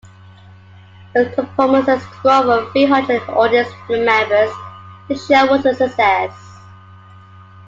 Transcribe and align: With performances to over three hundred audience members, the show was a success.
With 1.13 1.35
performances 1.35 2.01
to 2.23 2.27
over 2.29 2.71
three 2.71 2.85
hundred 2.85 3.21
audience 3.29 3.69
members, 3.87 4.49
the 5.07 5.13
show 5.15 5.45
was 5.45 5.63
a 5.63 5.75
success. 5.75 6.31